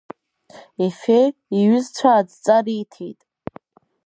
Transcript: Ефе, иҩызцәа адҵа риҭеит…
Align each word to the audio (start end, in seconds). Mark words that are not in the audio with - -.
Ефе, 0.85 1.19
иҩызцәа 1.57 2.09
адҵа 2.19 2.57
риҭеит… 2.65 3.21